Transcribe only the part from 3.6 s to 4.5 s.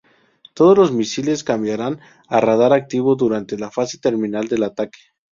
fase terminal